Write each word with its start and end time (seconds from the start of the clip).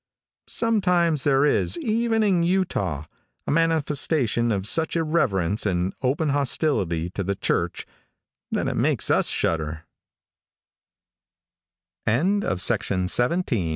Sometimes 0.49 1.23
there 1.25 1.45
is, 1.45 1.77
even 1.77 2.23
in 2.23 2.41
Utah, 2.41 3.05
a 3.45 3.51
manifestation 3.51 4.51
of 4.51 4.65
such 4.67 4.95
irreverence 4.95 5.63
and 5.63 5.93
open 6.01 6.29
hostility 6.29 7.11
to 7.11 7.21
the 7.23 7.35
church 7.35 7.85
that 8.49 8.67
it 8.67 8.77
makes 8.77 9.11
us 9.11 9.27
shud 9.27 9.81